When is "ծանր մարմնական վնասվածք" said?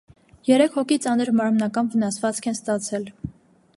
1.03-2.49